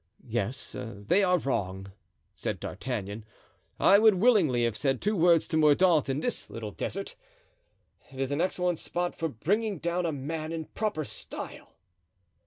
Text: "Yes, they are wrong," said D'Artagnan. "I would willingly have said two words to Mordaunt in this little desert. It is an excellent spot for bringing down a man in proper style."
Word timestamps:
"Yes, 0.27 0.75
they 0.79 1.23
are 1.23 1.37
wrong," 1.37 1.91
said 2.33 2.59
D'Artagnan. 2.59 3.23
"I 3.79 3.99
would 3.99 4.15
willingly 4.15 4.63
have 4.63 4.75
said 4.75 4.99
two 4.99 5.15
words 5.15 5.47
to 5.49 5.57
Mordaunt 5.57 6.09
in 6.09 6.21
this 6.21 6.49
little 6.49 6.71
desert. 6.71 7.15
It 8.11 8.19
is 8.19 8.31
an 8.31 8.41
excellent 8.41 8.79
spot 8.79 9.13
for 9.13 9.27
bringing 9.29 9.77
down 9.77 10.07
a 10.07 10.11
man 10.11 10.51
in 10.53 10.65
proper 10.65 11.05
style." 11.05 11.75